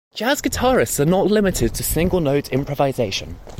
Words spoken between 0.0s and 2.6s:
Jazz guitarists are not limited to single note